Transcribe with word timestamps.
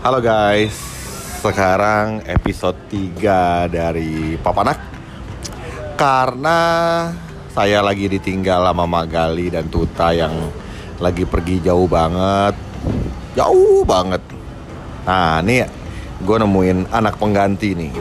Halo 0.00 0.16
guys, 0.24 0.72
sekarang 1.44 2.24
episode 2.24 2.88
3 2.88 3.68
dari 3.68 4.32
Papanak 4.40 4.80
Karena 5.92 6.58
saya 7.52 7.84
lagi 7.84 8.08
ditinggal 8.08 8.64
sama 8.64 8.88
Magali 8.88 9.52
dan 9.52 9.68
Tuta 9.68 10.16
yang 10.16 10.32
lagi 11.04 11.28
pergi 11.28 11.60
jauh 11.60 11.84
banget 11.84 12.56
Jauh 13.36 13.84
banget 13.84 14.24
Nah 15.04 15.44
ini 15.44 15.68
gue 16.24 16.36
nemuin 16.48 16.88
anak 16.88 17.20
pengganti 17.20 17.76
nih 17.76 17.92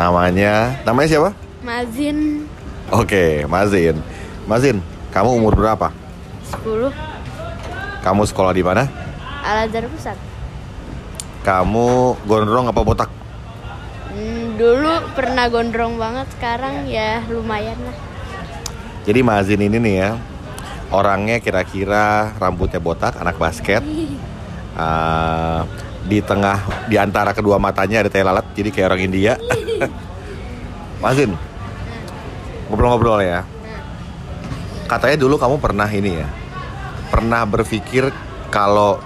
Namanya, 0.00 0.80
namanya 0.88 1.08
siapa? 1.12 1.36
Mazin 1.60 2.48
Oke, 2.88 3.44
Mazin 3.44 4.00
Mazin, 4.48 4.80
kamu 5.12 5.44
umur 5.44 5.60
berapa? 5.60 5.92
10 6.64 6.88
Kamu 8.00 8.24
sekolah 8.24 8.56
di 8.56 8.64
mana? 8.64 8.88
Al 9.44 9.68
Azhar 9.68 9.84
Pusat. 9.92 10.27
Kamu 11.48 12.20
gondrong 12.28 12.68
apa 12.68 12.84
botak? 12.84 13.08
Hmm, 14.12 14.60
dulu 14.60 14.92
pernah 15.16 15.48
gondrong 15.48 15.96
banget, 15.96 16.28
sekarang 16.36 16.84
ya 16.84 17.24
lumayan 17.32 17.80
lah. 17.88 17.96
Jadi 19.08 19.24
Mazin 19.24 19.64
ini 19.64 19.80
nih 19.80 19.94
ya 20.04 20.10
Orangnya 20.92 21.40
kira-kira 21.40 22.36
rambutnya 22.36 22.76
botak, 22.76 23.16
anak 23.16 23.40
basket 23.40 23.80
Eh, 24.76 25.60
Di 26.08 26.24
tengah, 26.24 26.88
di 26.88 26.96
antara 26.96 27.32
kedua 27.32 27.56
matanya 27.56 28.04
ada 28.04 28.12
tai 28.12 28.24
lalat 28.24 28.44
Jadi 28.52 28.68
kayak 28.68 28.92
orang 28.92 29.08
India 29.08 29.40
Mazin 31.04 31.32
Ngobrol-ngobrol 32.68 33.24
ya 33.24 33.48
Katanya 34.84 35.16
dulu 35.16 35.40
kamu 35.40 35.56
pernah 35.56 35.88
ini 35.88 36.20
ya 36.20 36.28
Pernah 37.08 37.48
berpikir 37.48 38.12
kalau 38.52 39.00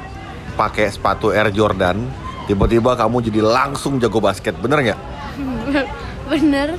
pakai 0.59 0.91
sepatu 0.91 1.31
Air 1.31 1.55
Jordan 1.55 2.22
Tiba-tiba 2.45 2.93
kamu 2.93 3.23
jadi 3.23 3.41
langsung 3.41 3.97
jago 3.97 4.19
basket, 4.19 4.59
bener 4.59 4.83
nggak? 4.83 5.01
Bener. 6.33 6.75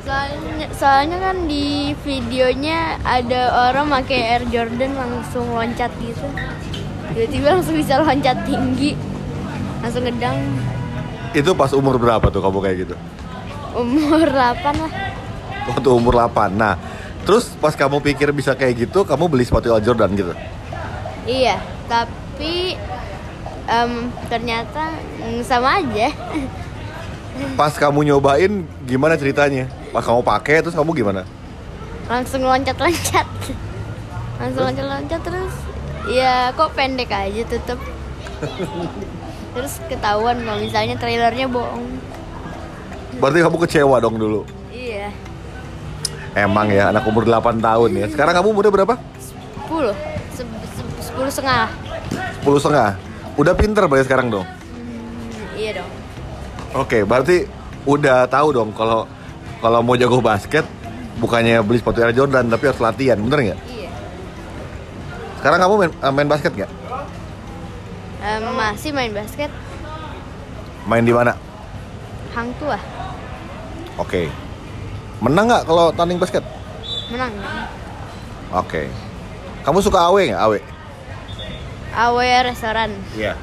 Soalnya, 0.00 0.66
soalnya 0.70 1.16
kan 1.18 1.48
di 1.48 1.96
videonya 2.00 3.00
ada 3.00 3.72
orang 3.72 3.88
pakai 3.90 4.36
Air 4.36 4.44
Jordan 4.46 4.92
langsung 4.92 5.48
loncat 5.48 5.88
gitu. 5.96 6.28
Tiba-tiba 7.10 7.56
langsung 7.56 7.74
bisa 7.74 7.98
loncat 7.98 8.36
tinggi. 8.44 8.92
Langsung 9.80 10.00
ngedang 10.02 10.36
Itu 11.32 11.52
pas 11.52 11.72
umur 11.72 11.96
berapa 11.96 12.24
tuh 12.28 12.40
kamu 12.40 12.58
kayak 12.60 12.76
gitu? 12.84 12.96
umur 13.74 14.22
8 14.24 14.38
lah. 14.70 14.92
waktu 15.66 15.88
umur 15.90 16.14
8 16.16 16.30
Nah 16.48 16.78
terus 17.22 17.52
pas 17.58 17.74
kamu 17.74 17.98
pikir 18.00 18.30
bisa 18.30 18.54
kayak 18.54 18.86
gitu 18.86 19.02
Kamu 19.02 19.26
beli 19.26 19.42
sepatu 19.42 19.68
Air 19.68 19.82
Jordan 19.82 20.14
gitu 20.14 20.30
Iya, 21.24 21.58
tapi 21.84 22.78
em, 23.64 23.92
ternyata 24.26 24.92
mm, 25.18 25.40
sama 25.42 25.80
aja. 25.80 26.08
Pas 27.54 27.74
kamu 27.74 28.06
nyobain 28.06 28.52
gimana 28.84 29.18
ceritanya? 29.18 29.66
Pas 29.90 30.02
kamu 30.02 30.22
pakai 30.22 30.62
terus 30.62 30.74
kamu 30.74 30.92
gimana? 30.94 31.22
langsung 32.04 32.44
loncat-loncat. 32.44 33.24
Langsung 34.40 34.62
loncat-loncat 34.68 35.20
terus 35.24 35.54
ya 36.04 36.52
kok 36.52 36.76
pendek 36.76 37.08
aja 37.08 37.48
tutup 37.48 37.80
terus 39.56 39.80
ketahuan 39.88 40.36
kalau 40.44 40.60
misalnya 40.60 41.00
trailernya 41.00 41.48
bohong. 41.48 41.86
Berarti 43.16 43.40
kamu 43.40 43.56
kecewa 43.64 43.96
dong 44.04 44.20
dulu? 44.20 44.44
Iya. 44.68 45.08
Emang 46.36 46.68
ya 46.68 46.92
anak 46.92 47.06
umur 47.08 47.24
8 47.24 47.62
tahun 47.62 47.90
ya. 47.94 48.06
Sekarang 48.10 48.34
kamu 48.36 48.52
umurnya 48.52 48.72
berapa? 48.74 48.94
10 49.64 49.94
Se- 50.34 50.44
se- 50.44 51.00
sepuluh 51.00 51.30
setengah. 51.32 51.72
10 52.44 52.60
setengah 52.60 52.90
Udah 53.34 53.52
pinter 53.52 53.84
berarti 53.84 54.06
sekarang 54.06 54.30
dong 54.30 54.46
Hmm, 54.46 55.18
iya 55.54 55.70
dong 55.74 55.90
Oke 56.74 57.02
berarti 57.02 57.46
udah 57.84 58.26
tahu 58.26 58.48
dong 58.50 58.70
kalau 58.70 59.06
kalau 59.58 59.80
mau 59.80 59.94
jago 59.94 60.18
basket 60.18 60.62
bukannya 61.16 61.62
beli 61.62 61.78
sepatu 61.78 62.00
Air 62.00 62.10
Jordan 62.12 62.46
tapi 62.46 62.66
harus 62.66 62.78
latihan 62.78 63.14
bener 63.16 63.38
nggak? 63.44 63.60
iya 63.70 63.90
Sekarang 65.38 65.58
kamu 65.60 65.74
main, 65.76 65.92
eh, 65.92 66.12
main 66.12 66.28
basket 66.28 66.52
nggak? 66.52 66.70
Em, 68.20 68.42
masih 68.50 68.90
main 68.90 69.12
basket 69.12 69.50
Main 70.84 71.02
di 71.02 71.12
mana? 71.12 71.32
hang 72.32 72.50
tua 72.56 72.76
Oke 73.94 74.26
Menang 75.18 75.46
nggak 75.46 75.62
kalau 75.64 75.92
tanding 75.92 76.18
basket? 76.18 76.42
menang 77.08 77.30
Oke 78.50 78.90
Kamu 79.62 79.78
suka 79.78 80.02
awe 80.02 80.22
nggak 80.24 80.42
awe? 80.42 80.58
Awe 81.94 82.28
restoran 82.44 82.90
Iya 83.14 83.34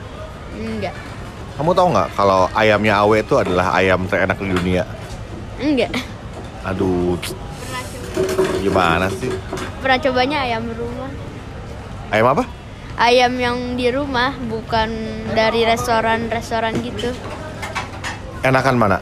enggak 0.53 0.95
Kamu 1.51 1.72
tahu 1.72 1.88
nggak 1.91 2.09
kalau 2.13 2.47
ayamnya 2.51 2.97
Awe 2.97 3.19
itu 3.19 3.35
adalah 3.35 3.75
ayam 3.75 4.03
terenak 4.06 4.35
di 4.35 4.50
dunia? 4.50 4.84
enggak 5.57 5.91
Aduh, 6.63 7.17
pernah 7.17 7.81
coba 7.84 8.57
gimana 8.57 9.07
sih? 9.09 9.29
pernah 9.78 9.97
cobanya 9.97 10.38
ayam 10.41 10.63
rumah 10.69 11.11
Ayam 12.09 12.28
apa? 12.29 12.44
ayam 12.97 13.34
yang 13.35 13.57
di 13.73 13.88
rumah 13.90 14.35
bukan 14.41 14.90
dari 15.31 15.63
restoran-restoran 15.63 16.75
gitu 16.81 17.11
Enakan 18.41 18.75
mana? 18.75 18.97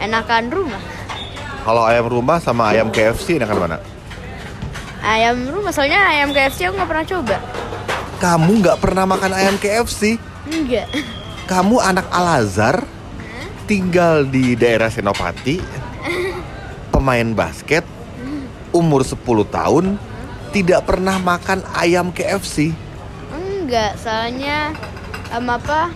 enakan 0.00 0.48
rumah 0.48 0.82
Kalau 1.60 1.84
ayam 1.84 2.08
rumah 2.08 2.40
sama 2.40 2.72
ayam 2.72 2.88
KFC 2.88 3.36
enakan 3.36 3.58
mana? 3.60 3.76
ayam 5.00 5.44
rumah 5.46 5.70
soalnya 5.70 6.00
ayam 6.02 6.28
KFC 6.30 6.66
aku 6.66 6.76
nggak 6.76 6.88
pernah 6.88 7.06
coba 7.06 7.36
Kamu 8.20 8.60
nggak 8.60 8.84
pernah 8.84 9.08
makan 9.08 9.32
ayam 9.32 9.56
KFC? 9.56 10.20
enggak 10.44 10.92
Kamu 11.48 11.80
anak 11.80 12.04
Al 12.12 12.44
Azhar, 12.44 12.84
tinggal 13.64 14.28
di 14.28 14.52
daerah 14.52 14.92
Senopati, 14.92 15.56
pemain 16.92 17.24
basket, 17.32 17.80
umur 18.76 19.08
10 19.08 19.24
tahun, 19.48 19.96
tidak 20.52 20.84
pernah 20.84 21.16
makan 21.16 21.64
ayam 21.72 22.12
KFC. 22.12 22.76
enggak 23.32 23.96
soalnya 23.96 24.76
em, 25.32 25.46
apa 25.48 25.88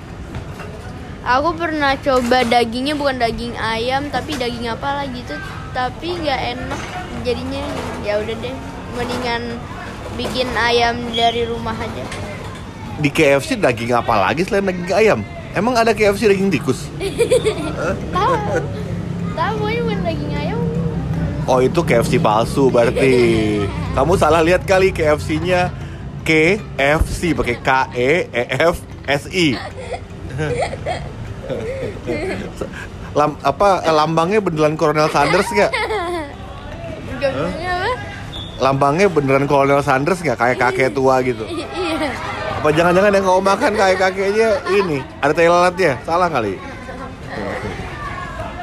aku 1.29 1.61
pernah 1.61 1.93
coba 2.01 2.41
dagingnya 2.49 2.97
bukan 2.97 3.21
daging 3.21 3.53
ayam 3.61 4.09
tapi 4.09 4.33
daging 4.41 4.73
apa 4.73 5.03
lah 5.03 5.07
gitu 5.13 5.37
tapi 5.77 6.17
nggak 6.25 6.41
enak 6.57 6.81
jadinya 7.21 7.65
ya 8.01 8.17
udah 8.17 8.37
deh 8.39 8.57
mendingan 8.95 9.61
bikin 10.15 10.49
ayam 10.55 10.97
dari 11.11 11.49
rumah 11.49 11.75
aja 11.75 12.05
Di 13.01 13.11
KFC 13.11 13.59
daging 13.59 13.91
apa 13.91 14.15
lagi 14.15 14.47
selain 14.47 14.71
daging 14.71 14.93
ayam? 14.95 15.21
Emang 15.55 15.75
ada 15.75 15.91
KFC 15.91 16.31
daging 16.31 16.51
tikus? 16.51 16.87
tahu 18.15 18.35
tahu 19.35 19.55
bukan 19.63 20.01
daging 20.07 20.33
ayam 20.35 20.61
Oh 21.45 21.61
itu 21.61 21.85
KFC 21.85 22.17
palsu 22.17 22.73
berarti. 22.73 23.61
Kamu 23.97 24.17
salah 24.17 24.41
lihat 24.41 24.65
kali 24.65 24.97
KFC-nya 24.97 25.69
KFC 26.25 27.37
pakai 27.37 27.57
K 27.61 27.71
E 27.93 28.33
E 28.33 28.45
F 28.49 28.81
S 29.05 29.29
I. 29.29 29.53
Lam, 33.15 33.39
apa 33.47 33.85
lambangnya 33.93 34.41
beneran 34.43 34.75
Kolonel 34.75 35.13
Sanders 35.13 35.47
nggak? 35.53 35.71
Gambarnya 37.21 37.64
apa 37.64 37.64
Lambangnya 38.65 39.13
beneran 39.13 39.45
Kolonel 39.45 39.85
Sanders 39.85 40.25
nggak 40.25 40.41
kayak 40.41 40.57
kakek 40.57 40.97
tua 40.97 41.21
gitu? 41.21 41.45
iya 41.45 41.69
Apa 42.57 42.73
jangan-jangan 42.73 43.13
yang 43.13 43.25
kau 43.29 43.45
makan 43.45 43.77
kayak 43.77 44.01
kakeknya 44.01 44.49
ini 44.73 45.05
ada 45.21 45.37
tai 45.37 45.53
lalatnya? 45.53 46.01
Salah 46.09 46.33
kali. 46.33 46.57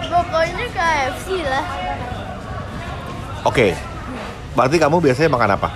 pokoknya 0.09 0.66
KFC 0.73 1.45
lah 1.45 1.66
Oke. 3.45 3.78
Berarti 4.57 4.81
kamu 4.81 4.97
biasanya 4.97 5.29
makan 5.29 5.51
apa? 5.53 5.70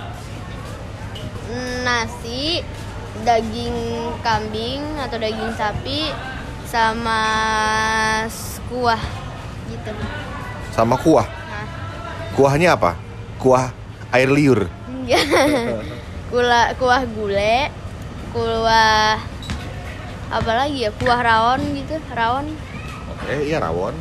nasi 1.86 2.66
daging 3.22 4.10
kambing 4.26 4.82
atau 4.98 5.22
daging 5.22 5.54
sapi 5.54 6.10
sama 6.66 7.22
kuah 8.66 8.98
gitu 9.70 9.94
Sama 10.74 10.98
kuah. 10.98 11.22
nah 11.22 11.62
Kuahnya 12.34 12.74
apa? 12.74 12.98
Kuah 13.38 13.70
air 14.10 14.28
liur. 14.30 14.70
enggak 14.86 15.22
kuah 16.26 16.74
kuah 16.74 17.02
gule 17.06 17.70
kuah 18.34 19.16
apa 20.26 20.50
lagi 20.52 20.82
ya 20.82 20.90
kuah 20.98 21.20
rawon 21.22 21.60
gitu 21.72 21.94
rawon 22.10 22.46
Oke, 23.16 23.32
iya 23.46 23.62
rawon. 23.62 23.94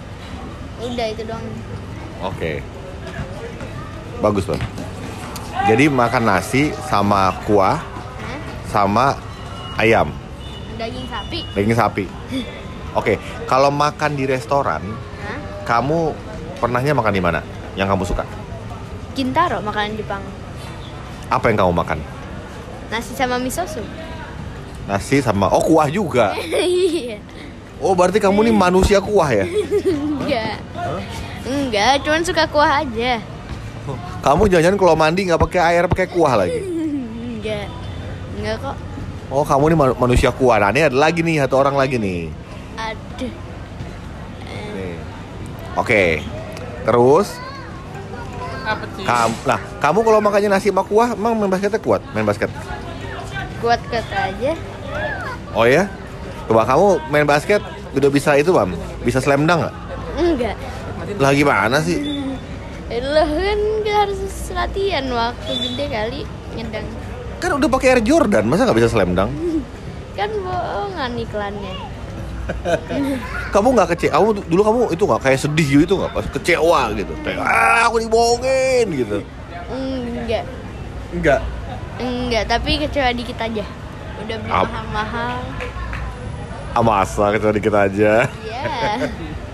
udah 0.81 1.07
itu 1.07 1.23
doang 1.23 1.45
Oke. 2.23 2.63
Bagus, 4.17 4.47
Bang. 4.47 4.61
Jadi 5.67 5.85
makan 5.87 6.23
nasi 6.25 6.71
sama 6.87 7.29
kuah 7.45 7.77
Hah? 7.77 8.39
sama 8.65 9.05
ayam, 9.75 10.09
daging 10.75 11.05
sapi 11.05 11.39
daging 11.53 11.75
sapi. 11.75 12.05
Oke, 12.95 13.19
kalau 13.45 13.69
makan 13.69 14.15
di 14.15 14.23
restoran, 14.25 14.81
Hah? 15.21 15.37
kamu 15.67 16.15
pernahnya 16.57 16.95
makan 16.95 17.13
di 17.13 17.21
mana? 17.23 17.39
Yang 17.75 17.87
kamu 17.91 18.03
suka? 18.07 18.23
Kintaro 19.15 19.57
makanan 19.59 19.95
Jepang 19.95 20.21
Apa 21.27 21.49
yang 21.49 21.57
kamu 21.57 21.73
makan? 21.73 21.99
nasi 22.85 23.17
sama 23.17 23.41
miso 23.41 23.65
soup 23.65 23.87
Nasi 24.85 25.17
sama 25.17 25.49
oh 25.49 25.57
kuah 25.59 25.89
juga. 25.89 26.37
Iya. 26.53 27.17
Oh 27.75 27.91
berarti 27.91 28.21
kamu 28.21 28.45
nih 28.45 28.53
manusia 28.53 29.01
kuah 29.01 29.27
ya? 29.27 29.43
Enggak. 29.43 30.61
Enggak, 31.41 32.05
cuman 32.05 32.21
suka 32.21 32.45
kuah 32.45 32.85
aja. 32.85 33.17
Kamu 34.21 34.45
jangan-jangan 34.45 34.77
kalau 34.77 34.95
mandi 34.95 35.25
nggak 35.25 35.41
pakai 35.41 35.61
air 35.65 35.83
pakai 35.89 36.07
kuah 36.07 36.37
lagi? 36.37 36.61
Enggak. 36.61 37.67
Enggak 38.37 38.55
kok. 38.61 38.75
Oh 39.27 39.41
kamu 39.41 39.73
nih 39.73 39.77
manu- 39.77 39.97
manusia 39.97 40.29
kuah. 40.29 40.61
Nah 40.61 40.69
ini 40.69 40.85
ada 40.85 40.95
lagi 40.95 41.19
nih 41.19 41.41
satu 41.41 41.55
orang 41.57 41.75
lagi 41.75 41.97
nih. 41.97 42.29
Aduh. 42.77 43.33
Oke. 45.75 46.21
Terus 46.85 47.27
Apa 47.27 47.41
sih? 47.41 47.44
Kamu, 49.03 49.35
nah 49.43 49.59
kamu 49.83 49.99
kalau 50.07 50.19
makannya 50.23 50.49
nasi 50.55 50.71
sama 50.71 50.87
kuah, 50.87 51.11
emang 51.17 51.35
main 51.35 51.51
basketnya 51.51 51.81
kuat? 51.83 51.99
Main 52.15 52.23
basket? 52.23 52.47
Kuat 53.59 53.81
kata 53.91 54.31
aja. 54.31 54.53
Oh 55.51 55.67
ya? 55.67 55.91
Coba 56.47 56.63
kamu 56.63 56.87
main 57.11 57.27
basket 57.27 57.59
udah 57.97 58.09
bisa 58.11 58.37
itu 58.39 58.55
bang? 58.55 58.71
Bisa 59.03 59.19
slam 59.19 59.43
dunk 59.43 59.65
nggak? 59.65 59.75
Enggak. 60.15 60.55
Lah 61.19 61.31
gimana 61.35 61.77
sih? 61.83 61.99
Lo 62.91 63.23
kan 63.25 63.59
nggak 63.83 63.97
harus 64.07 64.21
latihan 64.53 65.05
waktu 65.11 65.51
gede 65.59 65.85
kali 65.89 66.19
ngedang. 66.55 66.87
Kan 67.43 67.51
udah 67.59 67.67
pakai 67.67 67.97
Air 67.97 68.01
Jordan, 68.05 68.47
masa 68.47 68.63
nggak 68.63 68.77
bisa 68.79 68.89
slam 68.93 69.11
dunk? 69.11 69.31
Kan 70.19 70.31
bohongan 70.31 71.11
iklannya. 71.19 71.94
Kamu 73.53 73.67
nggak 73.73 73.95
kece, 73.95 74.07
kamu 74.11 74.45
dulu 74.45 74.61
kamu 74.61 74.79
itu 74.93 75.03
nggak 75.03 75.21
kayak 75.23 75.39
sedih 75.39 75.67
gitu 75.85 75.93
nggak? 75.97 76.11
Pas 76.11 76.25
kecewa 76.27 76.91
gitu, 76.93 77.13
kayak 77.23 77.39
ah 77.39 77.87
aku 77.87 78.03
dibohongin 78.03 78.85
gitu. 78.91 79.17
Enggak. 79.71 80.43
Enggak. 81.15 81.39
Enggak, 81.95 82.43
tapi 82.51 82.71
kecewa 82.83 83.09
dikit 83.15 83.39
aja. 83.39 83.63
Udah 84.19 84.35
beli 84.39 84.51
Ap- 84.51 84.67
mahal-mahal. 84.67 85.37
Ah 86.75 86.83
masa 86.83 87.31
kecewa 87.31 87.53
dikit 87.55 87.73
aja. 87.73 88.27
Iya. 88.27 88.63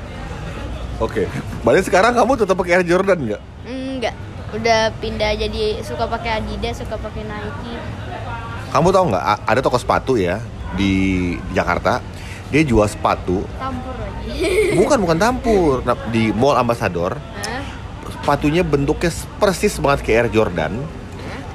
Oke. 1.05 1.25
Berarti 1.61 1.81
sekarang 1.89 2.13
kamu 2.13 2.37
tetap 2.37 2.57
pakai 2.57 2.81
Air 2.81 2.85
Jordan 2.85 3.17
nggak? 3.21 3.41
Enggak. 3.65 4.15
Udah 4.51 4.91
pindah 4.99 5.31
jadi 5.33 5.79
suka 5.79 6.05
pakai 6.05 6.43
Adidas, 6.43 6.81
suka 6.81 6.99
pakai 6.99 7.23
Nike. 7.23 7.73
Kamu 8.71 8.91
tahu 8.91 9.05
nggak? 9.13 9.23
Ada 9.47 9.59
toko 9.63 9.77
sepatu 9.79 10.17
ya 10.17 10.41
di 10.75 11.33
Jakarta. 11.51 12.03
Dia 12.51 12.61
jual 12.67 12.83
sepatu, 12.83 13.47
Campur 13.55 13.95
lagi. 13.95 14.75
bukan 14.79 14.97
bukan 14.99 15.17
tampur. 15.17 15.79
Nah, 15.87 15.95
di 16.11 16.35
Mall 16.35 16.59
Ambassador, 16.59 17.15
Hah? 17.15 17.63
sepatunya 18.11 18.61
bentuknya 18.61 19.07
persis 19.39 19.79
banget 19.79 20.03
kayak 20.03 20.17
Air 20.27 20.29
Jordan. 20.35 20.75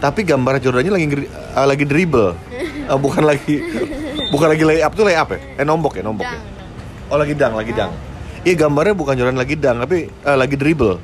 Tapi 0.00 0.25
gambar 0.25 0.56
Jordannya 0.60 0.93
lagi 0.93 1.06
eh, 1.28 1.66
lagi 1.69 1.84
dribble. 1.84 2.32
Eh, 2.87 2.94
bukan 3.02 3.26
lagi 3.26 3.58
bukan 4.31 4.46
lagi 4.46 4.62
lay 4.62 4.78
up 4.78 4.94
tuh 4.94 5.02
lay 5.02 5.19
up 5.19 5.26
ya? 5.26 5.43
Eh 5.58 5.66
nombok 5.66 5.98
ya, 5.98 6.06
nombok 6.06 6.22
ya. 6.22 6.38
Dang. 6.38 6.46
Oh 7.10 7.19
lagi 7.19 7.34
dang, 7.34 7.58
lagi 7.58 7.75
dang. 7.75 7.90
Iya 8.46 8.54
gambarnya 8.62 8.94
bukan 8.94 9.19
Jordan 9.19 9.34
lagi 9.34 9.58
dang, 9.58 9.82
tapi 9.82 10.06
eh, 10.06 10.37
lagi 10.38 10.54
dribble. 10.54 11.02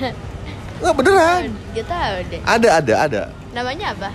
Nggak 0.80 0.94
beneran. 0.96 1.42
Gak 1.76 1.84
tahu 1.84 2.16
deh. 2.32 2.40
Ada, 2.48 2.68
ada, 2.80 2.94
ada. 2.96 3.22
Namanya 3.52 3.92
apa? 3.92 4.08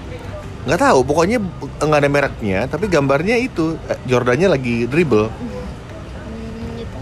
Nggak 0.68 0.84
tahu, 0.84 1.00
pokoknya 1.08 1.40
nggak 1.80 2.00
ada 2.04 2.12
mereknya, 2.12 2.60
tapi 2.68 2.92
gambarnya 2.92 3.40
itu 3.40 3.80
eh, 3.88 3.96
Jordannya 4.04 4.52
lagi 4.52 4.84
dribble. 4.84 5.32
Hmm, 5.32 6.76
gitu. 6.76 6.98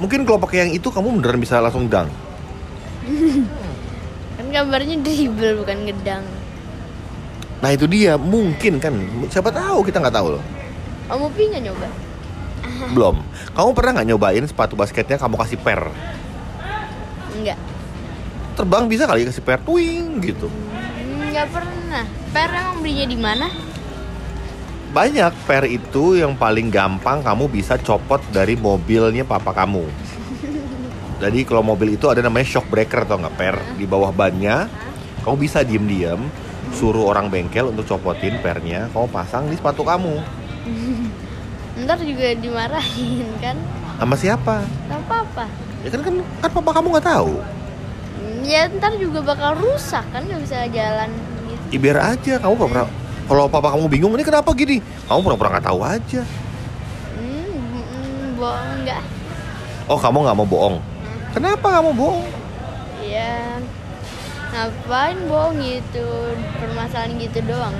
Mungkin 0.00 0.24
kalau 0.24 0.40
pakai 0.40 0.64
yang 0.64 0.72
itu 0.72 0.88
kamu 0.88 1.20
beneran 1.20 1.36
bisa 1.36 1.60
langsung 1.60 1.92
dang. 1.92 2.08
Kan 4.40 4.46
gambarnya 4.48 4.96
dribble 5.04 5.60
bukan 5.60 5.76
ngedang. 5.84 6.24
Nah 7.60 7.70
itu 7.72 7.84
dia, 7.84 8.16
mungkin 8.20 8.80
kan. 8.80 8.92
Siapa 9.32 9.48
tahu 9.48 9.84
kita 9.84 10.00
nggak 10.00 10.16
tahu 10.16 10.36
loh. 10.36 10.42
Om 11.08 11.28
Upi 11.28 11.52
nggak 11.52 11.62
nyoba? 11.68 11.88
Belum. 12.96 13.16
Kamu 13.52 13.70
pernah 13.76 14.00
nggak 14.00 14.08
nyobain 14.08 14.44
sepatu 14.48 14.72
basketnya 14.72 15.16
kamu 15.20 15.36
kasih 15.40 15.60
per? 15.60 15.88
Enggak. 17.36 17.60
Terbang 18.56 18.88
bisa 18.88 19.04
kali 19.04 19.28
kasih 19.28 19.44
per, 19.44 19.60
twing 19.64 20.20
gitu. 20.24 20.48
Hmm, 20.48 20.75
Nggak 21.36 21.52
pernah. 21.52 22.04
Per 22.32 22.48
emang 22.48 22.80
belinya 22.80 23.06
di 23.12 23.18
mana? 23.20 23.46
Banyak 24.96 25.32
per 25.44 25.68
itu 25.68 26.16
yang 26.16 26.32
paling 26.32 26.72
gampang 26.72 27.20
kamu 27.20 27.52
bisa 27.52 27.76
copot 27.76 28.24
dari 28.32 28.56
mobilnya 28.56 29.20
papa 29.20 29.52
kamu. 29.52 29.84
Jadi 31.20 31.44
kalau 31.44 31.60
mobil 31.60 32.00
itu 32.00 32.08
ada 32.08 32.24
namanya 32.24 32.48
shock 32.48 32.72
breaker 32.72 33.04
atau 33.04 33.20
nggak 33.20 33.36
per 33.36 33.60
di 33.76 33.84
bawah 33.84 34.16
bannya, 34.16 34.64
kamu 35.28 35.36
bisa 35.36 35.60
diem-diem 35.60 36.24
suruh 36.72 37.04
orang 37.04 37.28
bengkel 37.28 37.68
untuk 37.68 37.84
copotin 37.84 38.40
pernya, 38.40 38.88
kamu 38.96 39.04
pasang 39.12 39.44
di 39.52 39.60
sepatu 39.60 39.84
kamu. 39.84 40.16
Ntar 41.84 42.00
juga 42.00 42.32
dimarahin 42.32 43.28
kan? 43.44 43.60
Sama 44.00 44.16
siapa? 44.16 44.64
Gak 44.88 45.04
apa-apa. 45.04 45.44
Ya 45.84 45.92
kan 45.92 46.00
kan, 46.00 46.14
kan 46.40 46.48
papa 46.48 46.80
kamu 46.80 46.96
nggak 46.96 47.08
tahu. 47.12 47.44
Ya 48.46 48.70
ntar 48.70 48.94
juga 48.94 49.26
bakal 49.26 49.58
rusak 49.58 50.06
kan 50.14 50.22
nggak 50.22 50.40
bisa 50.46 50.70
jalan 50.70 51.10
gitu. 51.50 51.64
Ya, 51.74 51.78
biar 51.82 51.98
aja 52.14 52.32
kamu 52.38 52.52
nggak 52.54 52.70
pernah. 52.70 52.88
Kalau 53.26 53.44
papa 53.50 53.74
kamu 53.74 53.90
bingung 53.90 54.14
ini 54.14 54.22
kenapa 54.22 54.54
gini, 54.54 54.78
kamu 55.10 55.18
pura-pura 55.26 55.58
nggak 55.58 55.66
tahu 55.66 55.82
aja. 55.82 56.22
Hmm, 57.18 57.58
hmm, 57.74 58.38
bohong 58.38 58.86
nggak? 58.86 59.02
Oh 59.90 59.98
kamu 59.98 60.18
nggak 60.22 60.36
mau 60.38 60.46
bohong? 60.46 60.76
Kenapa 61.34 61.66
kamu 61.82 61.90
bohong? 61.90 62.26
Ya 63.02 63.58
ngapain 64.56 65.18
bohong 65.28 65.60
gitu 65.60 66.32
permasalahan 66.56 67.12
gitu 67.20 67.44
doang 67.44 67.76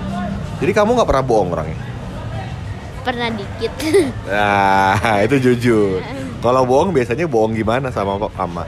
Jadi 0.61 0.73
kamu 0.77 0.93
nggak 0.93 1.09
pernah 1.09 1.25
bohong 1.25 1.49
orangnya? 1.57 1.79
pernah 3.07 3.31
dikit 3.31 3.71
Nah, 4.27 5.23
itu 5.27 5.37
jujur. 5.39 6.03
Kalau 6.45 6.67
bohong 6.67 6.91
biasanya 6.91 7.31
bohong 7.31 7.55
gimana 7.55 7.95
sama 7.95 8.19
Mama? 8.19 8.67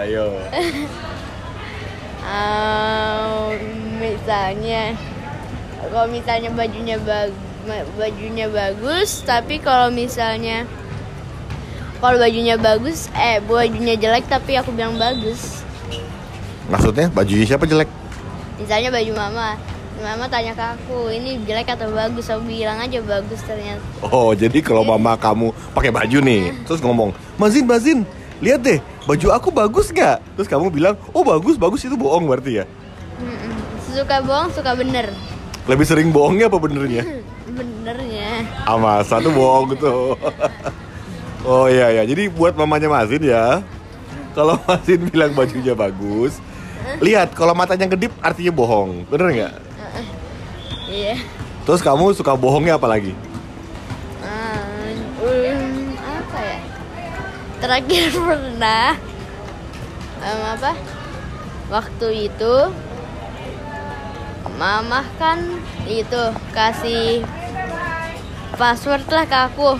Ayo. 0.00 0.32
ah, 2.24 3.52
misalnya 4.00 4.96
kalau 5.92 6.08
misalnya 6.08 6.50
bajunya 6.52 6.96
bag 7.00 7.32
bajunya 7.94 8.48
bagus 8.48 9.20
tapi 9.22 9.60
kalau 9.60 9.92
misalnya 9.92 10.64
kalau 12.00 12.16
bajunya 12.16 12.56
bagus 12.56 13.12
eh 13.12 13.44
bajunya 13.44 13.94
jelek 13.94 14.24
tapi 14.24 14.56
aku 14.56 14.72
bilang 14.72 14.96
bagus 14.96 15.60
Maksudnya 16.70 17.10
bajunya 17.10 17.44
siapa 17.44 17.66
jelek? 17.66 17.90
misalnya 18.56 18.88
baju 18.92 19.12
mama 19.16 19.48
mama 20.00 20.24
tanya 20.28 20.56
ke 20.56 20.64
aku 20.64 21.12
ini 21.12 21.44
jelek 21.44 21.76
atau 21.76 21.92
bagus 21.92 22.28
aku 22.28 22.48
bilang 22.48 22.80
aja 22.80 23.00
bagus 23.04 23.40
ternyata 23.44 23.84
Oh, 24.00 24.32
jadi 24.32 24.64
kalau 24.64 24.80
mama 24.80 25.12
kamu 25.16 25.52
pakai 25.76 25.92
baju 25.92 26.18
nih, 26.20 26.56
terus 26.64 26.80
ngomong, 26.80 27.12
Mazin, 27.36 27.68
Mazin, 27.68 27.98
lihat 28.40 28.64
deh, 28.64 28.80
baju 29.10 29.26
aku 29.34 29.48
bagus 29.50 29.90
nggak? 29.90 30.22
Terus 30.38 30.46
kamu 30.46 30.70
bilang, 30.70 30.94
oh 31.10 31.26
bagus, 31.26 31.58
bagus 31.58 31.82
itu 31.82 31.98
bohong 31.98 32.30
berarti 32.30 32.62
ya? 32.62 32.64
Mm-mm. 33.18 33.58
suka 33.90 34.22
bohong 34.22 34.48
suka 34.54 34.72
bener 34.78 35.10
Lebih 35.66 35.82
sering 35.84 36.08
bohongnya 36.14 36.46
apa 36.46 36.62
benernya? 36.62 37.02
benernya 37.58 38.46
Ama 38.70 39.02
satu 39.02 39.34
bohong 39.34 39.74
tuh. 39.74 40.14
oh 41.50 41.66
iya 41.66 41.90
ya, 42.00 42.02
jadi 42.06 42.30
buat 42.30 42.54
mamanya 42.54 42.86
Mazin 42.86 43.26
ya, 43.26 43.66
kalau 44.30 44.54
Mazin 44.70 45.02
bilang 45.10 45.34
bajunya 45.34 45.74
bagus, 45.74 46.38
lihat 47.02 47.34
kalau 47.34 47.50
matanya 47.50 47.90
kedip 47.90 48.14
artinya 48.22 48.54
bohong, 48.54 49.10
bener 49.10 49.26
nggak? 49.34 49.54
iya 50.90 51.18
Terus 51.66 51.82
kamu 51.82 52.14
suka 52.14 52.34
bohongnya 52.38 52.78
apa 52.78 52.86
lagi? 52.86 53.14
Terakhir 57.60 58.10
pernah 58.26 58.96
em, 60.24 60.40
apa? 60.56 60.72
Waktu 61.70 62.32
itu 62.32 62.54
mama 64.58 65.06
kan 65.16 65.38
itu 65.86 66.22
kasih 66.50 67.22
password 68.58 69.06
lah 69.08 69.24
ke 69.28 69.38
aku. 69.52 69.78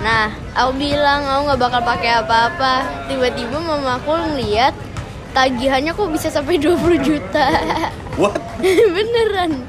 Nah 0.00 0.32
aku 0.54 0.72
bilang 0.78 1.26
aku 1.26 1.40
nggak 1.52 1.60
bakal 1.60 1.80
pakai 1.84 2.10
apa-apa. 2.24 3.06
Tiba-tiba 3.10 3.60
mama 3.60 4.00
aku 4.00 4.14
ngeliat 4.14 4.72
tagihannya 5.36 5.92
kok 5.92 6.08
bisa 6.08 6.32
sampai 6.32 6.56
20 6.62 7.02
juta. 7.04 7.46
What? 8.16 8.40
beneran. 8.96 9.62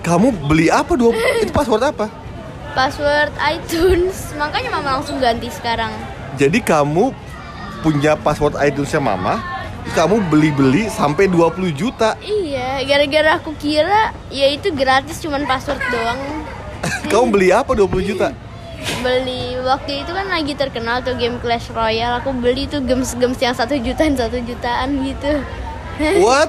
Kamu 0.00 0.32
beli 0.48 0.72
apa 0.72 0.96
dua? 0.96 1.12
Itu 1.42 1.52
password 1.52 1.84
apa? 1.90 2.06
password 2.70 3.34
iTunes. 3.42 4.30
Makanya 4.38 4.70
mama 4.70 5.02
langsung 5.02 5.18
ganti 5.18 5.50
sekarang 5.50 5.90
Jadi 6.40 6.64
kamu 6.64 7.12
punya 7.84 8.16
password 8.16 8.56
iTunes-nya 8.64 8.96
mama, 8.96 9.44
kamu 9.92 10.24
beli-beli 10.32 10.88
sampai 10.88 11.28
20 11.28 11.68
juta. 11.76 12.16
iya 12.24 12.80
gara-gara 12.80 13.36
aku 13.36 13.52
kira 13.60 14.16
ya 14.32 14.48
itu 14.48 14.72
gratis 14.72 15.20
cuman 15.20 15.44
password 15.44 15.80
doang 15.92 16.16
kamu 17.12 17.24
beli 17.28 17.48
apa 17.52 17.76
20 17.76 18.08
juta? 18.08 18.32
beli 19.04 19.60
waktu 19.60 20.00
itu 20.00 20.10
kan 20.16 20.32
lagi 20.32 20.56
terkenal 20.56 21.04
tuh 21.04 21.12
game 21.20 21.36
Clash 21.44 21.68
Royale 21.68 22.24
aku 22.24 22.32
beli 22.32 22.64
tuh 22.64 22.80
games 22.80 23.12
games 23.20 23.36
yang 23.36 23.52
satu 23.52 23.76
jutaan 23.76 24.16
satu 24.16 24.40
jutaan 24.40 25.04
gitu 25.04 25.44
What? 26.24 26.48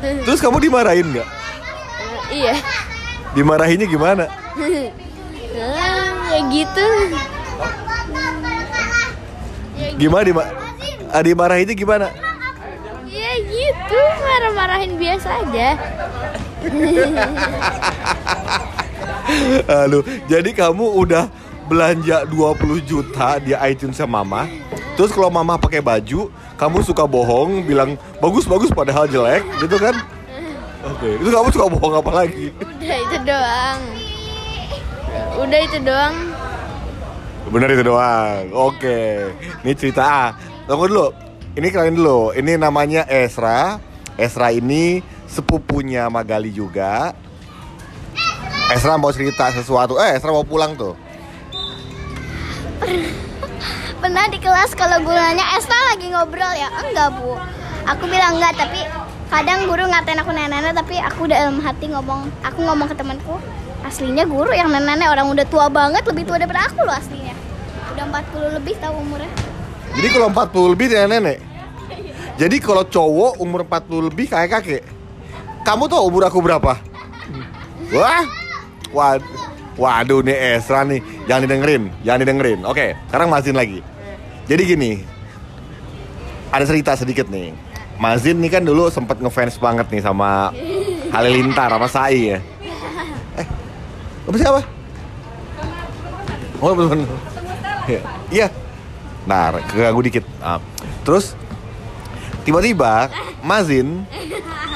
Terus 0.00 0.40
kamu 0.40 0.64
dimarahin 0.64 1.12
nggak? 1.12 1.28
iya 2.32 2.56
Dimarahinnya 3.36 3.84
gimana? 3.84 4.24
Ya 6.36 6.44
gitu 6.52 6.88
Gimana 9.96 10.22
dima 10.28 10.44
ah, 11.08 11.22
dimarahinnya 11.24 11.72
gimana? 11.72 12.12
ya 13.08 13.32
gitu 13.40 14.00
marah-marahin 14.20 15.00
biasa 15.00 15.48
aja 15.48 15.80
Aduh, 19.88 20.04
jadi 20.28 20.52
kamu 20.52 20.84
udah 21.00 21.32
belanja 21.72 22.28
20 22.28 22.84
juta 22.84 23.40
di 23.40 23.56
iTunes 23.56 23.96
mama. 24.04 24.44
Terus 25.00 25.16
kalau 25.16 25.32
mama 25.32 25.56
pakai 25.56 25.80
baju, 25.80 26.28
kamu 26.60 26.84
suka 26.84 27.08
bohong, 27.08 27.64
bilang 27.64 27.96
bagus-bagus 28.20 28.68
padahal 28.76 29.08
jelek, 29.08 29.40
gitu 29.64 29.80
kan? 29.80 29.96
Oke, 30.92 31.16
itu 31.16 31.32
kamu 31.32 31.48
suka 31.48 31.66
bohong 31.72 31.94
apa 31.96 32.10
lagi? 32.12 32.52
udah 32.60 32.98
itu 33.02 33.16
doang 33.24 34.05
udah 35.36 35.60
itu 35.62 35.78
doang 35.84 36.16
Bener 37.46 37.78
itu 37.78 37.86
doang. 37.86 38.50
Oke, 38.50 39.30
ini 39.62 39.72
cerita 39.78 40.02
A. 40.02 40.24
Tunggu 40.66 40.90
dulu. 40.90 41.14
Ini 41.54 41.70
kalian 41.70 41.94
dulu. 41.94 42.34
Ini 42.34 42.58
namanya 42.58 43.06
Esra. 43.06 43.78
Esra 44.18 44.50
ini 44.50 44.98
sepupunya 45.30 46.10
Magali 46.10 46.50
juga. 46.50 47.14
Esra 48.74 48.98
mau 48.98 49.14
cerita 49.14 49.46
sesuatu. 49.54 49.94
Eh, 49.94 50.18
Esra 50.18 50.34
mau 50.34 50.42
pulang 50.42 50.74
tuh. 50.74 50.98
Pernah 54.02 54.26
di 54.30 54.38
kelas 54.42 54.74
kalau 54.76 55.02
gurunya 55.02 55.46
Esta 55.56 55.74
lagi 55.90 56.12
ngobrol 56.12 56.52
ya 56.54 56.68
enggak 56.78 57.08
bu 57.18 57.34
Aku 57.90 58.04
bilang 58.06 58.38
enggak 58.38 58.54
tapi 58.54 58.84
kadang 59.32 59.66
guru 59.66 59.82
ngatain 59.88 60.20
aku 60.22 60.30
nenek-nenek 60.30 60.76
tapi 60.76 61.00
aku 61.00 61.26
udah 61.26 61.38
dalam 61.42 61.58
hati 61.58 61.90
ngomong 61.90 62.30
Aku 62.44 62.62
ngomong 62.62 62.86
ke 62.86 62.94
temanku 62.94 63.40
Aslinya 63.86 64.26
guru 64.26 64.50
yang 64.50 64.66
nenek-nenek 64.66 65.06
orang 65.06 65.30
udah 65.30 65.46
tua 65.46 65.70
banget 65.70 66.02
lebih 66.02 66.26
tua 66.26 66.42
daripada 66.42 66.66
aku 66.66 66.82
loh 66.82 66.90
aslinya 66.90 67.34
Udah 67.94 68.04
40 68.10 68.58
lebih 68.58 68.74
tahu 68.82 68.94
umurnya 68.98 69.30
Jadi 69.94 70.08
kalau 70.10 70.26
40 70.34 70.72
lebih 70.74 70.86
nenek-nenek. 70.90 71.38
Jadi 72.36 72.56
kalau 72.60 72.84
cowok 72.84 73.40
umur 73.40 73.64
40 73.64 74.12
lebih 74.12 74.26
kayak 74.28 74.60
kakek. 74.60 74.82
Kamu 75.64 75.88
tahu 75.88 76.02
umur 76.04 76.28
aku 76.28 76.44
berapa? 76.44 76.76
Wah. 77.96 78.24
Wad 78.92 79.24
Waduh 79.76 80.24
nih 80.24 80.56
Esra 80.56 80.88
nih, 80.88 81.04
jangan 81.28 81.44
didengerin, 81.44 81.92
jangan 82.00 82.20
didengerin. 82.24 82.60
Oke, 82.64 82.96
sekarang 83.12 83.28
Mazin 83.28 83.52
lagi. 83.52 83.84
Jadi 84.48 84.62
gini, 84.64 85.04
ada 86.48 86.64
cerita 86.64 86.96
sedikit 86.96 87.28
nih. 87.28 87.52
Mazin 88.00 88.40
nih 88.40 88.56
kan 88.56 88.64
dulu 88.64 88.88
sempet 88.88 89.20
ngefans 89.20 89.60
banget 89.60 89.88
nih 89.92 90.00
sama 90.00 90.48
Halilintar 91.12 91.68
sama 91.68 91.88
Sai 91.92 92.36
ya. 92.36 92.38
Apa 94.26 94.36
siapa? 94.36 94.60
Oh, 96.58 96.72
bener 96.72 97.06
Iya. 97.86 98.00
Iya. 98.32 98.46
Nah, 99.26 99.54
keganggu 99.62 100.02
dikit. 100.02 100.24
Ah, 100.42 100.58
terus 101.06 101.34
tiba-tiba 102.42 103.10
Mazin 103.42 104.06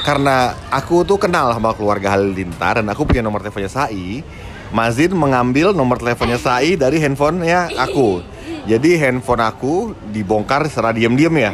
karena 0.03 0.55
aku 0.71 1.03
tuh 1.03 1.19
kenal 1.19 1.51
sama 1.51 1.71
keluarga 1.75 2.15
Halilintar 2.15 2.79
dan 2.79 2.87
aku 2.91 3.03
punya 3.03 3.19
nomor 3.23 3.43
teleponnya 3.43 3.71
Sai, 3.71 4.23
Mazin 4.71 5.11
mengambil 5.11 5.75
nomor 5.75 5.99
teleponnya 5.99 6.39
Sai 6.39 6.79
dari 6.79 6.99
handphonenya 7.03 7.75
aku. 7.75 8.23
Jadi 8.63 8.95
handphone 8.95 9.41
aku 9.43 9.91
dibongkar 10.11 10.67
secara 10.71 10.95
diam-diam 10.95 11.33
ya. 11.35 11.51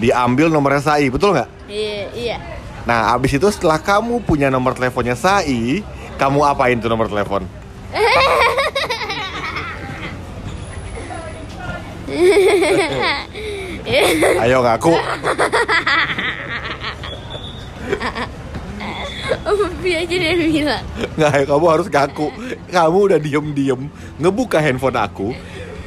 Diambil 0.00 0.48
nomornya 0.48 0.80
Sai, 0.80 1.12
betul 1.12 1.36
nggak? 1.36 1.48
iya 1.68 2.04
iya 2.12 2.36
Nah, 2.82 3.14
abis 3.14 3.38
itu 3.38 3.46
setelah 3.48 3.78
kamu 3.78 4.26
punya 4.26 4.50
nomor 4.50 4.74
teleponnya 4.74 5.14
Sai, 5.14 5.80
kamu 6.22 6.38
apain 6.46 6.78
tuh 6.78 6.86
nomor 6.86 7.10
telepon? 7.10 7.42
Ayo 14.38 14.62
ngaku. 14.62 14.94
Bi 19.82 19.98
aja 19.98 20.14
dia 20.14 20.38
bilang 20.38 20.84
Nggak, 21.18 21.50
kamu 21.50 21.66
harus 21.66 21.90
ngaku. 21.90 22.30
Kamu 22.70 22.98
udah 23.10 23.18
diem-diem 23.18 23.90
ngebuka 24.22 24.62
handphone 24.62 24.94
aku, 24.94 25.34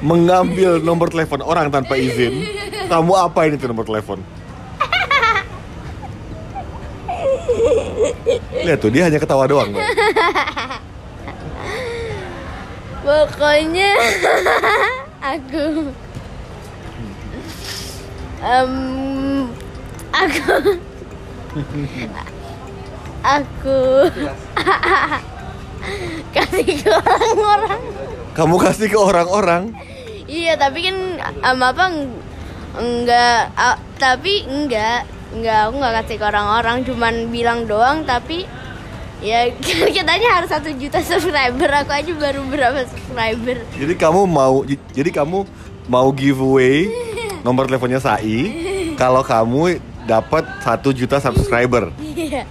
mengambil 0.03 0.83
nomor 0.83 1.07
telepon 1.07 1.39
orang 1.47 1.71
tanpa 1.71 1.95
izin. 1.95 2.43
Kamu 2.91 3.15
apain 3.15 3.55
itu 3.55 3.71
nomor 3.71 3.87
telepon? 3.87 4.19
Lihat 8.57 8.77
tuh 8.77 8.89
dia 8.89 9.05
hanya 9.05 9.17
ketawa 9.17 9.45
doang. 9.45 9.69
Bang. 9.69 9.85
pokoknya 13.01 13.91
aku 15.31 15.93
Em, 18.37 18.73
aku 20.11 20.53
aku 23.23 23.79
kasih 26.35 26.65
ke 26.77 26.91
orang-orang 26.91 27.81
Kamu 28.35 28.55
kasih 28.59 28.87
ke 28.87 28.99
orang-orang. 28.99 29.63
iya 30.25 30.53
tapi 30.55 30.83
kan 30.83 30.97
em, 31.23 31.59
apa 31.59 31.83
eng- 31.87 32.19
enggak 32.75 33.49
a- 33.55 33.81
tapi 33.95 34.45
enggak 34.45 35.05
enggak 35.33 35.59
aku 35.69 35.73
enggak 35.81 35.93
kasih 36.03 36.15
ke 36.21 36.25
orang-orang 36.25 36.77
cuman 36.85 37.13
bilang 37.33 37.59
doang 37.65 38.05
tapi 38.05 38.45
ya 39.23 39.49
katanya 39.97 40.29
harus 40.41 40.49
satu 40.51 40.69
juta 40.77 41.01
subscriber 41.01 41.69
aku 41.71 41.91
aja 41.95 42.11
baru 42.13 42.41
berapa 42.45 42.79
subscriber 42.85 43.57
Jadi 43.73 43.93
kamu 43.97 44.21
mau 44.29 44.61
jadi 44.67 45.09
kamu 45.09 45.47
mau 45.89 46.09
giveaway 46.13 46.89
nomor 47.45 47.69
teleponnya 47.69 48.01
Sai 48.01 48.53
kalau 48.97 49.21
kamu 49.21 49.81
dapat 50.05 50.45
satu 50.61 50.93
juta 50.93 51.17
subscriber. 51.17 51.89
Iya. 51.99 52.45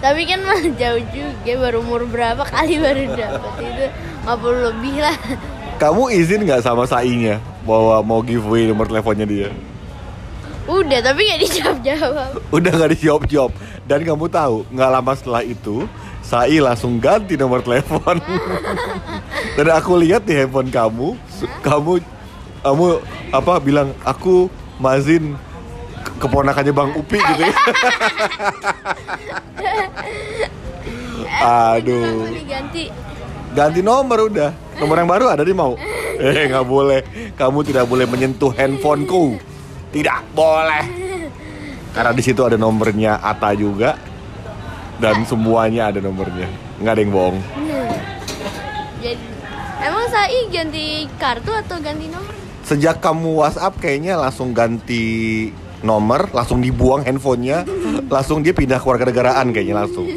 Tapi 0.00 0.28
kan 0.28 0.40
mah 0.44 0.60
jauh 0.76 1.00
juga 1.12 1.52
baru 1.64 1.80
umur 1.80 2.04
berapa 2.04 2.44
kali 2.44 2.76
baru 2.76 3.16
dapat 3.16 3.52
itu 3.60 3.86
50 4.28 4.66
lebih 4.68 4.94
lah. 5.00 5.16
Kamu 5.80 6.12
izin 6.12 6.44
nggak 6.44 6.60
sama 6.60 6.84
Sainya 6.84 7.40
bahwa 7.64 8.04
mau 8.04 8.20
giveaway 8.20 8.68
nomor 8.68 8.84
teleponnya 8.84 9.24
dia? 9.24 9.48
Udah, 10.64 10.98
tapi 11.04 11.20
nggak 11.28 11.40
dijawab-jawab. 11.44 12.30
Udah 12.48 12.72
nggak 12.72 12.90
dijawab-jawab 12.96 13.52
dan 13.84 14.00
kamu 14.00 14.24
tahu 14.32 14.64
nggak 14.72 14.90
lama 14.90 15.12
setelah 15.12 15.44
itu 15.44 15.84
Sai 16.24 16.56
langsung 16.56 16.96
ganti 16.96 17.36
nomor 17.36 17.60
telepon. 17.60 18.16
dan 19.60 19.66
aku 19.76 19.92
lihat 20.00 20.24
di 20.24 20.32
handphone 20.32 20.72
kamu, 20.72 21.20
kamu 21.60 22.00
kamu 22.64 22.86
apa 23.28 23.52
bilang 23.60 23.92
aku 24.08 24.48
Mazin 24.80 25.36
ke- 26.00 26.24
keponakannya 26.24 26.72
Bang 26.72 26.96
Upi 26.96 27.20
gitu 27.20 27.42
ya. 27.44 27.52
Aduh. 31.76 32.24
Aku 32.24 32.40
diganti. 32.40 32.84
Ganti 33.52 33.80
nomor 33.84 34.32
udah. 34.32 34.50
Nomor 34.80 34.96
yang 35.04 35.10
baru 35.12 35.28
ada 35.28 35.44
di 35.44 35.52
mau. 35.52 35.76
Eh 36.16 36.48
nggak 36.48 36.64
boleh. 36.64 37.04
Kamu 37.36 37.60
tidak 37.68 37.84
boleh 37.84 38.08
menyentuh 38.08 38.48
handphoneku. 38.48 39.36
Tidak 39.94 40.34
boleh. 40.34 40.84
Karena 41.94 42.10
di 42.10 42.22
situ 42.26 42.42
ada 42.42 42.58
nomornya 42.58 43.22
Ata 43.22 43.54
juga 43.54 43.94
dan 44.98 45.22
semuanya 45.22 45.94
ada 45.94 46.02
nomornya. 46.02 46.50
Nggak 46.82 46.92
ada 46.98 47.00
yang 47.06 47.12
bohong. 47.14 47.38
Jadi 48.98 49.24
emang 49.78 50.04
Sai 50.10 50.50
ganti 50.50 51.06
kartu 51.14 51.54
atau 51.54 51.78
ganti 51.78 52.10
nomor? 52.10 52.34
Sejak 52.66 52.98
kamu 52.98 53.38
WhatsApp 53.38 53.78
kayaknya 53.78 54.18
langsung 54.18 54.50
ganti 54.50 55.46
nomor, 55.84 56.32
langsung 56.32 56.64
dibuang 56.64 57.04
handphonenya, 57.04 57.62
langsung 58.08 58.40
dia 58.40 58.56
pindah 58.56 58.80
ke 58.80 58.86
warga 58.88 59.04
negaraan 59.06 59.52
kayaknya 59.52 59.84
langsung. 59.84 60.08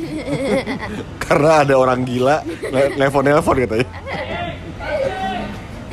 Karena 1.27 1.67
ada 1.67 1.75
orang 1.75 2.07
gila 2.07 2.41
ne- 2.47 2.95
nelpon-nelpon 2.97 3.67
katanya. 3.67 3.87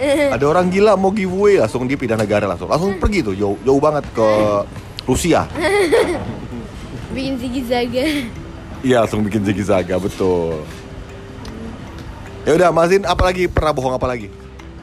Ada 0.35 0.45
orang 0.45 0.67
gila 0.69 0.95
mau 0.95 1.11
giveaway 1.11 1.61
langsung 1.61 1.87
dia 1.89 1.99
pindah 1.99 2.19
negara 2.19 2.45
langsung. 2.49 2.69
Langsung 2.69 2.97
pergi 2.99 3.25
tuh 3.25 3.35
jauh 3.37 3.57
jauh 3.63 3.81
banget 3.81 4.05
ke 4.13 4.29
Rusia. 5.09 5.45
Bikin 7.15 7.39
zigzaga. 7.39 8.05
Iya, 8.85 8.97
langsung 9.05 9.25
bikin 9.25 9.45
zigzaga 9.45 9.97
betul. 9.97 10.65
Ya 12.45 12.53
udah, 12.53 12.69
Mazin 12.77 13.09
apalagi 13.09 13.49
pernah 13.49 13.73
bohong 13.73 13.97
apa 13.97 14.05
lagi? 14.05 14.29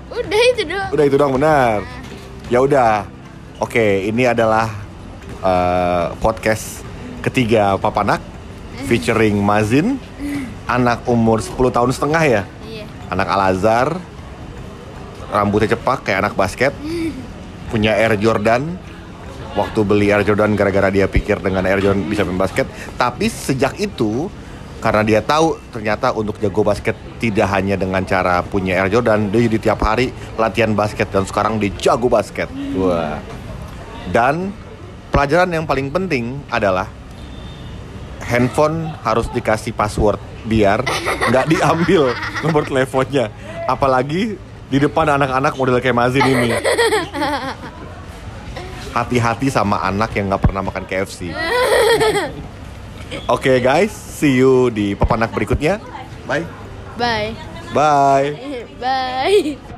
Udah 0.10 0.42
itu 0.50 0.64
doang. 0.66 0.90
Udah 0.90 1.04
itu 1.06 1.16
dong 1.18 1.34
benar. 1.38 1.86
Ya 2.50 2.60
udah. 2.62 3.06
Oke, 3.62 4.10
ini 4.10 4.26
adalah 4.26 4.74
eh, 5.46 6.06
podcast 6.18 6.82
ketiga 7.22 7.78
Papanak 7.78 8.18
featuring 8.90 9.38
Mazin, 9.38 10.02
anak 10.66 11.06
umur 11.06 11.38
10 11.38 11.54
tahun 11.70 11.92
setengah 11.94 12.24
ya. 12.26 12.42
Iya. 12.66 12.86
Anak 13.14 13.28
Al-Azhar, 13.30 13.88
rambutnya 15.32 15.74
cepak 15.74 16.06
kayak 16.06 16.28
anak 16.28 16.34
basket, 16.36 16.76
punya 17.72 17.96
Air 17.96 18.20
Jordan, 18.20 18.76
waktu 19.56 19.80
beli 19.88 20.12
Air 20.12 20.28
Jordan 20.28 20.54
gara-gara 20.60 20.92
dia 20.92 21.08
pikir 21.08 21.40
dengan 21.40 21.64
Air 21.64 21.80
Jordan 21.80 22.04
bisa 22.06 22.28
main 22.28 22.38
basket. 22.38 22.68
Tapi 23.00 23.32
sejak 23.32 23.80
itu 23.80 24.28
karena 24.82 25.06
dia 25.06 25.22
tahu 25.22 25.62
ternyata 25.70 26.10
untuk 26.12 26.42
jago 26.42 26.66
basket 26.66 26.98
tidak 27.22 27.48
hanya 27.54 27.78
dengan 27.78 28.02
cara 28.04 28.42
punya 28.44 28.82
Air 28.82 28.92
Jordan, 28.92 29.32
dia 29.32 29.48
jadi 29.48 29.72
tiap 29.72 29.80
hari 29.86 30.12
latihan 30.36 30.76
basket 30.76 31.08
dan 31.14 31.24
sekarang 31.24 31.62
dia 31.62 31.72
jago 31.80 32.12
basket. 32.12 32.52
Wah. 32.76 33.22
Dan 34.12 34.52
pelajaran 35.14 35.54
yang 35.54 35.64
paling 35.70 35.94
penting 35.94 36.42
adalah 36.50 36.90
handphone 38.26 38.90
harus 39.06 39.30
dikasih 39.30 39.76
password 39.76 40.18
biar 40.50 40.82
nggak 41.30 41.46
diambil 41.46 42.18
nomor 42.42 42.66
teleponnya. 42.66 43.30
Apalagi 43.70 44.34
di 44.72 44.80
depan 44.80 45.20
anak-anak 45.20 45.54
model 45.60 45.84
kayak 45.84 45.98
Mazin 46.00 46.24
ini. 46.24 46.56
Hati-hati 48.96 49.52
sama 49.52 49.84
anak 49.84 50.16
yang 50.16 50.32
nggak 50.32 50.44
pernah 50.48 50.64
makan 50.64 50.88
KFC. 50.88 51.36
Oke 53.28 53.60
guys, 53.60 53.92
see 53.92 54.40
you 54.40 54.72
di 54.72 54.96
pepanak 54.96 55.36
berikutnya. 55.36 55.84
Bye. 56.24 56.48
Bye. 56.96 57.36
Bye. 57.76 58.28
Bye. 58.82 59.71